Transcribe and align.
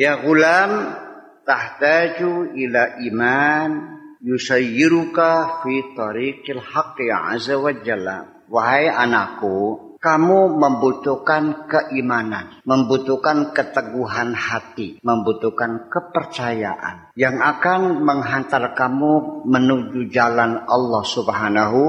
Ya 0.00 0.16
gulam 0.16 0.96
tahtaju 1.44 2.56
ila 2.56 3.04
iman 3.04 3.70
yusayyiruka 4.24 5.60
fi 5.60 5.92
tariqil 5.92 6.56
haqqi 6.56 7.12
azza 7.12 7.60
wa 7.60 7.68
jalla. 7.68 8.48
Wahai 8.48 8.88
anakku, 8.88 9.92
kamu 10.00 10.56
membutuhkan 10.56 11.68
keimanan, 11.68 12.64
membutuhkan 12.64 13.52
keteguhan 13.52 14.32
hati, 14.32 14.96
membutuhkan 15.04 15.92
kepercayaan 15.92 17.12
yang 17.12 17.36
akan 17.36 18.00
menghantar 18.00 18.72
kamu 18.72 19.44
menuju 19.44 20.08
jalan 20.08 20.64
Allah 20.64 21.04
Subhanahu 21.04 21.80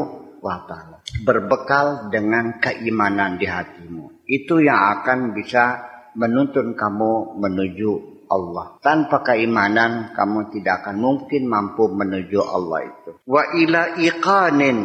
wa 0.44 0.68
taala. 0.68 1.00
Berbekal 1.24 2.12
dengan 2.12 2.60
keimanan 2.60 3.40
di 3.40 3.48
hatimu. 3.48 4.28
Itu 4.28 4.60
yang 4.60 5.00
akan 5.00 5.32
bisa 5.32 5.91
menuntun 6.16 6.74
kamu 6.74 7.40
menuju 7.40 7.92
Allah. 8.32 8.80
Tanpa 8.80 9.28
keimanan 9.28 10.16
kamu 10.16 10.56
tidak 10.56 10.88
akan 10.88 10.98
mungkin 11.04 11.52
mampu 11.52 11.92
menuju 11.92 12.40
Allah 12.40 12.80
itu. 12.88 13.12
Wa 13.28 13.44
ila 13.60 14.00
iqanin 14.00 14.80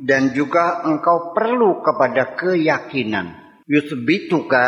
dan 0.00 0.32
juga 0.32 0.84
engkau 0.84 1.32
perlu 1.36 1.84
kepada 1.84 2.36
keyakinan 2.36 3.40
yuthbituka 3.68 4.64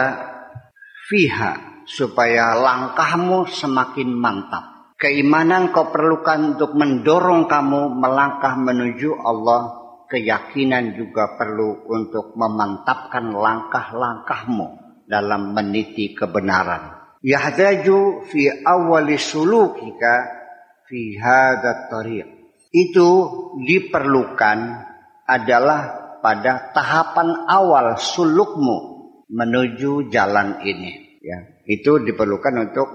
fiha 1.09 1.85
supaya 1.89 2.55
langkahmu 2.55 3.49
semakin 3.49 4.13
mantap 4.13 4.95
keimanan 5.01 5.75
kau 5.75 5.91
perlukan 5.91 6.55
untuk 6.55 6.79
mendorong 6.79 7.51
kamu 7.51 7.91
melangkah 7.97 8.55
menuju 8.55 9.19
Allah 9.19 9.83
keyakinan 10.07 10.95
juga 10.95 11.35
perlu 11.35 11.89
untuk 11.91 12.37
memantapkan 12.39 13.33
langkah-langkahmu 13.35 14.82
dalam 15.13 15.53
meniti 15.53 16.17
kebenaran 16.17 17.21
yahdaju 17.21 18.25
fi 18.25 18.49
awali 18.65 19.21
sulukika 19.21 20.15
fi 20.89 21.21
hadat 21.21 21.93
tariq 21.93 22.29
itu 22.73 23.09
diperlukan 23.69 24.59
adalah 25.29 25.81
pada 26.25 26.73
tahapan 26.73 27.45
awal 27.45 28.01
sulukmu 28.01 28.77
menuju 29.29 30.09
jalan 30.09 30.65
ini. 30.65 31.21
Ya, 31.23 31.39
itu 31.69 32.03
diperlukan 32.03 32.71
untuk 32.71 32.89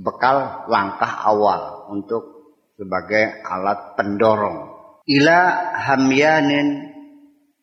bekal 0.00 0.66
langkah 0.66 1.22
awal 1.28 1.92
untuk 1.92 2.56
sebagai 2.74 3.44
alat 3.46 3.94
pendorong. 3.94 4.74
Ila 5.06 5.38
hamyanin 5.86 6.68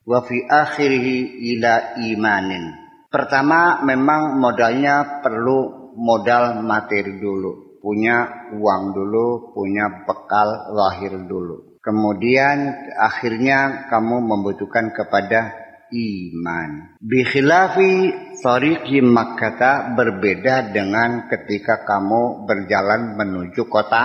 wa 0.07 0.23
fi 0.23 0.45
akhirih 0.45 1.35
ila 1.55 1.99
imanin. 1.99 2.84
Pertama 3.15 3.79
memang 3.87 4.35
modalnya 4.43 5.23
perlu 5.23 5.95
modal 5.95 6.59
materi 6.67 7.15
dulu. 7.15 7.79
Punya 7.79 8.51
uang 8.51 8.91
dulu, 8.91 9.55
punya 9.55 10.03
bekal 10.03 10.75
lahir 10.75 11.15
dulu. 11.23 11.79
Kemudian 11.79 12.75
akhirnya 12.99 13.87
kamu 13.87 14.19
membutuhkan 14.19 14.91
kepada 14.91 15.55
iman. 15.95 16.99
Bikhilafi 16.99 18.11
tariqi 18.43 18.99
Makkah 18.99 19.95
berbeda 19.95 20.75
dengan 20.75 21.31
ketika 21.31 21.87
kamu 21.87 22.43
berjalan 22.43 23.15
menuju 23.15 23.63
kota 23.71 24.03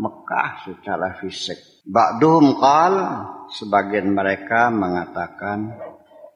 Mekah 0.00 0.64
secara 0.64 1.20
fisik. 1.20 1.84
Ba'duhum 1.84 2.56
qal 2.56 2.94
sebagian 3.52 4.08
mereka 4.08 4.72
mengatakan 4.72 5.74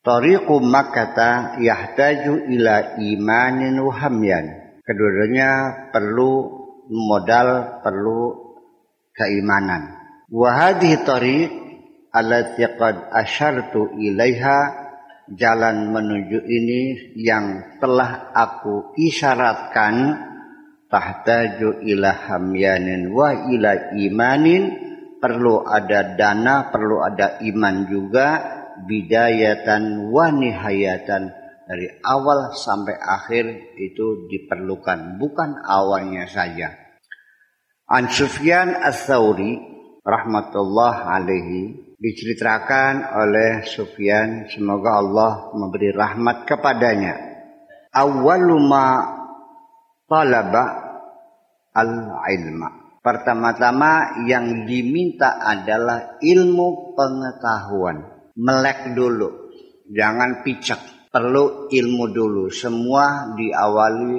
Tariqu 0.02 0.58
Makkah 0.58 1.62
yahtaju 1.62 2.50
ila 2.50 2.98
imanin 2.98 3.78
wahamyan. 3.78 4.46
Keduanya 4.82 5.50
perlu 5.94 6.50
modal, 6.90 7.78
perlu 7.86 8.34
keimanan. 9.14 9.94
Wahadi 10.26 10.98
tariq 11.06 11.50
allati 12.10 12.66
qad 12.66 13.14
asyartu 13.14 13.94
ilaiha 13.94 14.58
jalan 15.38 15.94
menuju 15.94 16.50
ini 16.50 17.14
yang 17.22 17.78
telah 17.78 18.34
aku 18.34 18.98
isyaratkan 18.98 20.18
tahtaju 20.90 21.78
ila 21.78 22.10
hamyanin 22.10 23.06
wa 23.14 23.32
ila 23.48 23.94
imanin 23.96 24.62
perlu 25.22 25.62
ada 25.62 26.18
dana 26.18 26.68
perlu 26.68 27.00
ada 27.00 27.38
iman 27.38 27.86
juga 27.86 28.28
bidayatan 28.86 30.10
wa 30.10 30.28
nihayatan. 30.30 31.32
Dari 31.62 31.88
awal 32.02 32.52
sampai 32.52 32.98
akhir 32.98 33.74
itu 33.78 34.26
diperlukan 34.28 35.16
bukan 35.16 35.62
awalnya 35.62 36.26
saja. 36.26 36.74
An 37.86 38.10
Sufyan 38.10 38.76
Ats-Tsauri 38.76 39.56
rahmatullah 40.02 41.06
alaihi 41.16 41.94
diceritakan 42.02 43.14
oleh 43.14 43.62
Sufyan 43.62 44.50
semoga 44.50 45.00
Allah 45.00 45.32
memberi 45.54 45.94
rahmat 45.94 46.44
kepadanya. 46.50 47.14
Awaluma 47.94 48.86
talaba 50.10 50.64
al-ilma. 51.72 53.00
Pertama-tama 53.02 54.22
yang 54.30 54.66
diminta 54.66 55.42
adalah 55.42 56.18
ilmu 56.22 56.94
pengetahuan 56.94 58.11
melek 58.38 58.96
dulu. 58.96 59.52
Jangan 59.88 60.40
picek. 60.40 61.10
Perlu 61.12 61.68
ilmu 61.68 62.04
dulu. 62.08 62.48
Semua 62.48 63.36
diawali 63.36 64.16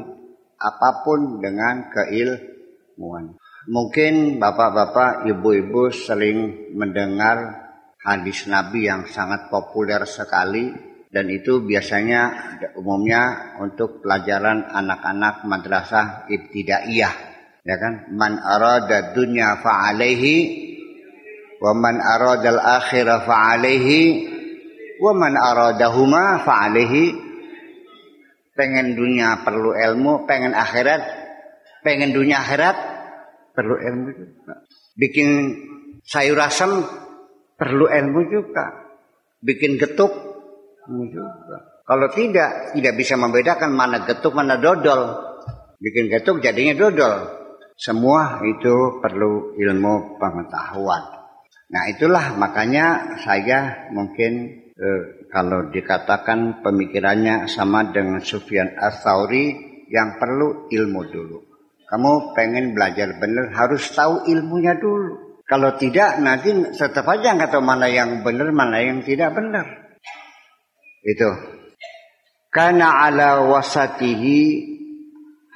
apa 0.62 0.90
pun 1.02 1.42
dengan 1.42 1.90
keilmuan. 1.90 3.34
Mungkin 3.64 4.38
bapak-bapak, 4.38 5.26
ibu-ibu 5.26 5.90
sering 5.90 6.70
mendengar 6.76 7.64
hadis 8.04 8.46
Nabi 8.46 8.86
yang 8.86 9.10
sangat 9.10 9.50
populer 9.50 10.04
sekali. 10.06 10.70
Dan 11.14 11.30
itu 11.30 11.62
biasanya 11.62 12.22
umumnya 12.74 13.54
untuk 13.62 14.02
pelajaran 14.02 14.66
anak-anak 14.66 15.46
madrasah 15.46 16.26
ibtidaiyah. 16.26 17.16
Ya 17.64 17.76
kan? 17.80 18.12
Man 18.12 18.42
arada 18.42 19.14
dunya 19.14 19.62
fa'alaihi 19.62 20.63
wa 21.64 21.72
man 21.72 22.04
arada 22.04 22.60
al-akhirah 22.60 23.24
fa'alaihi 23.24 24.02
wa 25.00 25.16
man 25.16 25.40
aradahuma 25.40 26.44
fa'alaihi 26.44 27.16
pengen 28.52 29.00
dunia 29.00 29.40
perlu 29.48 29.72
ilmu 29.72 30.28
pengen 30.28 30.52
akhirat 30.52 31.02
pengen 31.88 32.12
dunia 32.12 32.44
akhirat 32.44 32.94
perlu 33.54 33.78
ilmu 33.78 34.10
juga. 34.12 34.54
Bikin 34.98 35.30
sayur 36.04 36.38
asam 36.42 36.84
perlu 37.56 37.86
ilmu 37.88 38.22
juga. 38.28 38.66
Bikin 39.40 39.78
getuk 39.78 40.12
juga. 40.90 41.58
Kalau 41.84 42.08
tidak, 42.16 42.74
tidak 42.74 42.94
bisa 42.96 43.20
membedakan 43.20 43.72
mana 43.76 44.04
getuk 44.04 44.34
mana 44.34 44.58
dodol. 44.58 45.32
Bikin 45.78 46.10
getuk 46.10 46.42
jadinya 46.42 46.74
dodol. 46.74 47.44
Semua 47.76 48.40
itu 48.46 49.02
perlu 49.02 49.58
ilmu 49.58 50.18
pengetahuan. 50.18 51.23
Nah 51.74 51.90
itulah 51.90 52.38
makanya 52.38 53.18
saya 53.26 53.90
mungkin 53.90 54.62
eh, 54.78 55.26
kalau 55.34 55.74
dikatakan 55.74 56.62
pemikirannya 56.62 57.50
sama 57.50 57.90
dengan 57.90 58.22
Sufyan 58.22 58.78
Ats-Tsauri 58.78 59.46
yang 59.90 60.22
perlu 60.22 60.70
ilmu 60.70 61.02
dulu. 61.10 61.38
Kamu 61.90 62.38
pengen 62.38 62.78
belajar 62.78 63.18
benar 63.18 63.50
harus 63.58 63.90
tahu 63.90 64.30
ilmunya 64.30 64.78
dulu. 64.78 65.42
Kalau 65.50 65.74
tidak 65.74 66.22
nanti 66.22 66.54
tetap 66.78 67.10
aja 67.10 67.34
nggak 67.34 67.50
tahu 67.50 67.66
mana 67.66 67.90
yang 67.90 68.22
benar 68.22 68.54
mana 68.54 68.78
yang 68.78 69.02
tidak 69.02 69.34
benar. 69.34 69.66
Itu. 71.02 71.30
Karena 72.54 73.10
ala 73.10 73.50
wasatihi 73.50 74.62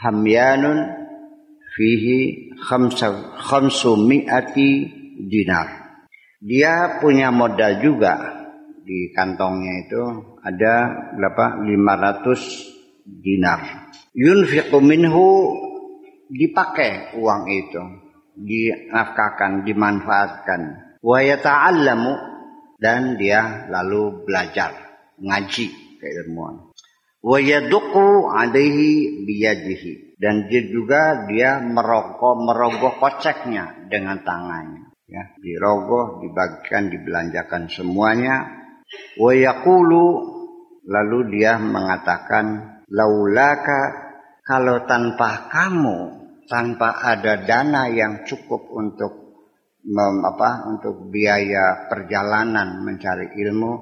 hamyanun 0.02 0.82
fihi 1.78 2.50
khamsu 2.58 3.94
mi'ati 4.02 4.70
dinar. 5.30 5.77
Dia 6.38 7.02
punya 7.02 7.34
modal 7.34 7.82
juga 7.82 8.14
di 8.86 9.10
kantongnya 9.10 9.90
itu 9.90 10.04
ada 10.46 10.74
berapa 11.18 11.66
500 11.66 13.10
dinar. 13.26 13.90
Yunfiqu 14.14 14.78
minhu 14.78 15.58
dipakai 16.30 17.18
uang 17.18 17.44
itu, 17.50 17.82
dinafkahkan, 18.38 19.66
dimanfaatkan. 19.66 20.62
Wa 21.02 21.26
yata'allamu 21.26 22.14
dan 22.78 23.18
dia 23.18 23.66
lalu 23.74 24.22
belajar, 24.22 24.78
ngaji 25.18 25.98
keilmuan. 25.98 26.70
Wa 27.18 27.42
yaduqu 27.42 28.30
alaihi 28.30 29.26
biyadihi 29.26 30.22
dan 30.22 30.46
dia 30.46 30.62
juga 30.70 31.26
dia 31.26 31.58
merokok 31.66 32.46
merogoh 32.46 32.94
koceknya 33.02 33.90
dengan 33.90 34.22
tangannya 34.22 34.87
ya 35.08 35.24
dirogoh 35.40 36.20
dibagikan 36.20 36.92
dibelanjakan 36.92 37.72
semuanya 37.72 38.44
wa 39.20 39.32
lalu 40.88 41.20
dia 41.36 41.60
mengatakan 41.60 42.78
laulaka 42.88 44.08
kalau 44.48 44.88
tanpa 44.88 45.52
kamu, 45.52 45.98
tanpa 46.48 47.04
ada 47.04 47.44
dana 47.44 47.92
yang 47.92 48.24
cukup 48.24 48.72
untuk 48.72 49.44
mem, 49.84 50.24
apa, 50.24 50.72
untuk 50.72 51.12
biaya 51.12 51.92
perjalanan 51.92 52.80
mencari 52.80 53.36
ilmu, 53.36 53.74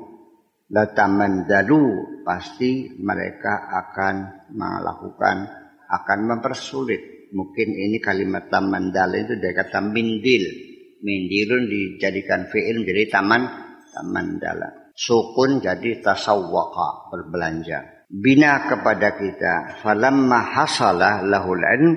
latamandalu 0.74 2.18
pasti 2.26 2.98
mereka 2.98 3.70
akan 3.70 4.16
melakukan 4.58 5.38
akan 5.86 6.20
mempersulit. 6.34 7.30
Mungkin 7.30 7.70
ini 7.70 8.02
kalimat 8.02 8.50
tamandal 8.50 9.14
itu 9.22 9.38
dari 9.38 9.54
kata 9.54 9.86
mindil. 9.86 10.65
Mindilun 11.06 11.70
dijadikan 11.70 12.50
fi'il 12.50 12.82
menjadi 12.82 13.14
taman 13.14 13.46
tamandala. 13.94 14.90
Sukun 14.98 15.62
jadi 15.62 16.02
tasawwaka 16.02 17.14
berbelanja. 17.14 18.10
Bina 18.10 18.66
kepada 18.66 19.14
kita. 19.14 19.86
Falamma 19.86 20.40
hasalah 20.58 21.22
lahul 21.22 21.62
ilm. 21.62 21.94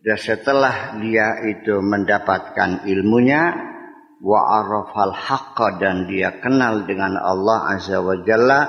Dan 0.00 0.16
setelah 0.16 1.00
dia 1.00 1.40
itu 1.44 1.80
mendapatkan 1.80 2.84
ilmunya, 2.88 3.52
wa 4.20 4.60
arafal 4.60 5.16
haqqa 5.16 5.80
dan 5.80 6.04
dia 6.04 6.40
kenal 6.40 6.84
dengan 6.84 7.16
Allah 7.16 7.76
azza 7.76 8.00
wa 8.04 8.16
jalla 8.24 8.60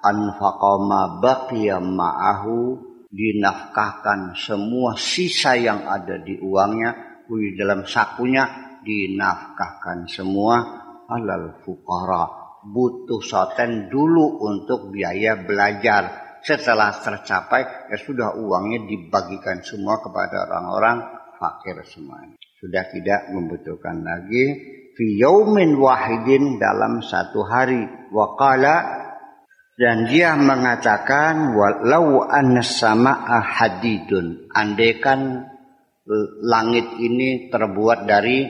anfaqa 0.00 0.72
ma 0.84 1.20
baqiya 1.20 1.80
ma'ahu 1.80 2.80
dinafkahkan 3.12 4.34
semua 4.36 4.96
sisa 4.96 5.56
yang 5.60 5.84
ada 5.84 6.20
di 6.24 6.40
uangnya 6.40 7.20
di 7.24 7.56
dalam 7.56 7.84
sakunya 7.88 8.63
dinafkahkan 8.84 10.06
semua 10.06 10.60
halal 11.08 11.58
fukara 11.64 12.44
butuh 12.64 13.20
soten 13.24 13.88
dulu 13.88 14.44
untuk 14.44 14.92
biaya 14.92 15.40
belajar. 15.40 16.22
Setelah 16.44 16.92
tercapai 16.92 17.88
ya 17.88 17.96
sudah 17.96 18.36
uangnya 18.36 18.84
dibagikan 18.84 19.64
semua 19.64 19.96
kepada 20.04 20.44
orang-orang 20.44 21.00
fakir 21.40 21.80
semuanya 21.88 22.36
sudah 22.64 22.84
tidak 22.88 23.20
membutuhkan 23.28 24.00
lagi. 24.00 24.44
Fi 24.96 25.06
yaumin 25.20 25.76
wahidin 25.76 26.56
dalam 26.56 27.04
satu 27.04 27.44
hari. 27.44 27.84
Waqala 28.08 29.04
dan 29.76 30.08
dia 30.08 30.32
mengatakan 30.38 31.52
walau 31.52 32.24
annas 32.24 32.80
sama'a 32.80 33.42
hadidun. 33.44 34.48
Andaikan 34.54 35.50
langit 36.44 37.00
ini 37.00 37.48
terbuat 37.48 38.04
dari 38.04 38.44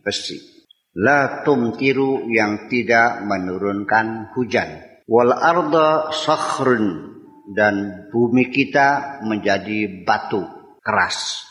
besi. 0.00 0.40
La 0.94 1.42
tumtiru 1.42 2.30
yang 2.30 2.70
tidak 2.70 3.26
menurunkan 3.26 4.30
hujan. 4.32 5.02
Wal 5.04 5.34
arda 5.34 6.14
sakhrun 6.14 7.12
dan 7.52 8.08
bumi 8.08 8.48
kita 8.48 9.20
menjadi 9.26 10.06
batu 10.06 10.46
keras. 10.80 11.44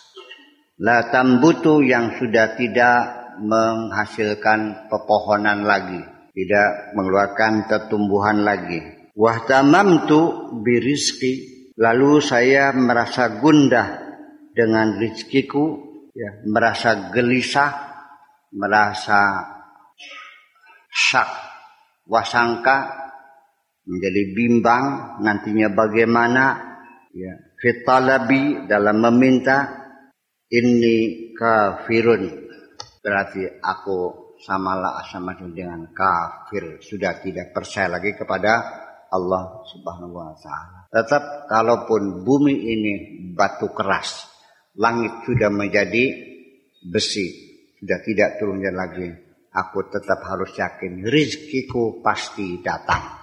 La 0.82 1.12
tambutu 1.14 1.86
yang 1.86 2.18
sudah 2.18 2.58
tidak 2.58 3.00
menghasilkan 3.38 4.90
pepohonan 4.90 5.68
lagi, 5.68 6.02
tidak 6.34 6.98
mengeluarkan 6.98 7.70
tumbuhan 7.92 8.42
lagi 8.42 9.04
Wahtamamtu 9.14 10.50
birizki. 10.66 11.54
Lalu 11.78 12.22
saya 12.22 12.74
merasa 12.74 13.42
gundah 13.42 14.03
dengan 14.54 14.96
rizkiku, 15.02 15.82
ya, 16.14 16.46
merasa 16.46 17.10
gelisah, 17.10 17.72
merasa 18.54 19.42
syak, 20.94 21.30
wasangka, 22.06 23.04
menjadi 23.90 24.22
bimbang 24.32 25.18
nantinya 25.20 25.74
bagaimana? 25.74 26.46
Ya. 27.14 27.34
Fitalabi 27.60 28.68
dalam 28.68 29.00
meminta 29.00 29.84
ini 30.52 31.32
kafirun. 31.38 32.24
Berarti 33.04 33.60
aku 33.60 34.34
samalah 34.44 35.04
sama 35.08 35.36
dengan 35.38 35.92
kafir. 35.96 36.84
Sudah 36.84 37.24
tidak 37.24 37.56
percaya 37.56 37.88
lagi 37.88 38.16
kepada 38.16 38.84
Allah 39.14 39.62
Subhanahu 39.70 40.18
wa 40.18 40.34
taala. 40.36 40.90
Tetap 40.90 41.48
kalaupun 41.48 42.26
bumi 42.26 42.56
ini 42.58 42.94
batu 43.38 43.70
keras, 43.72 44.33
langit 44.78 45.26
sudah 45.26 45.50
menjadi 45.54 46.04
besi, 46.84 47.28
sudah 47.80 48.00
tidak 48.04 48.30
turunnya 48.42 48.74
lagi. 48.74 49.10
Aku 49.54 49.86
tetap 49.86 50.26
harus 50.26 50.50
yakin 50.58 51.06
rizkiku 51.06 52.02
pasti 52.02 52.58
datang. 52.66 53.23